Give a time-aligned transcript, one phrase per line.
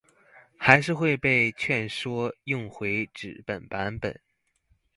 [0.57, 4.19] 還是會被勸說用回紙本形式